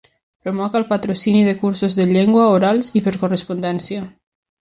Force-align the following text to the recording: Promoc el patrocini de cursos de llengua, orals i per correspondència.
Promoc 0.45 0.77
el 0.79 0.85
patrocini 0.93 1.43
de 1.49 1.53
cursos 1.59 1.97
de 2.01 2.07
llengua, 2.13 2.47
orals 2.55 2.91
i 3.01 3.05
per 3.09 3.15
correspondència. 3.25 4.03